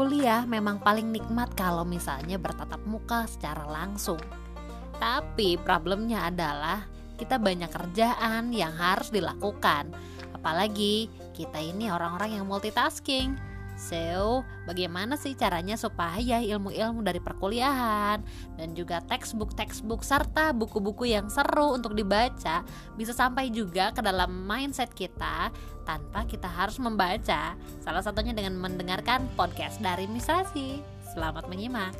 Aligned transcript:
kuliah 0.00 0.48
memang 0.48 0.80
paling 0.80 1.12
nikmat 1.12 1.52
kalau 1.52 1.84
misalnya 1.84 2.40
bertatap 2.40 2.80
muka 2.88 3.28
secara 3.28 3.68
langsung. 3.68 4.16
Tapi 4.96 5.60
problemnya 5.60 6.24
adalah 6.24 6.88
kita 7.20 7.36
banyak 7.36 7.68
kerjaan 7.68 8.48
yang 8.48 8.72
harus 8.80 9.12
dilakukan. 9.12 9.92
Apalagi 10.32 11.12
kita 11.36 11.60
ini 11.60 11.92
orang-orang 11.92 12.40
yang 12.40 12.48
multitasking. 12.48 13.36
So, 13.80 14.44
bagaimana 14.68 15.16
sih 15.16 15.32
caranya 15.32 15.72
supaya 15.80 16.44
ilmu-ilmu 16.44 17.00
dari 17.00 17.16
perkuliahan 17.16 18.20
dan 18.60 18.68
juga 18.76 19.00
textbook-textbook 19.08 20.04
serta 20.04 20.52
buku-buku 20.52 21.08
yang 21.08 21.32
seru 21.32 21.72
untuk 21.72 21.96
dibaca 21.96 22.60
bisa 23.00 23.16
sampai 23.16 23.48
juga 23.48 23.88
ke 23.96 24.04
dalam 24.04 24.44
mindset 24.44 24.92
kita 24.92 25.48
tanpa 25.88 26.28
kita 26.28 26.44
harus 26.44 26.76
membaca. 26.76 27.56
Salah 27.80 28.04
satunya 28.04 28.36
dengan 28.36 28.60
mendengarkan 28.60 29.24
podcast 29.32 29.80
dari 29.80 30.04
Misrasi. 30.04 30.84
Selamat 31.16 31.48
menyimak. 31.48 31.96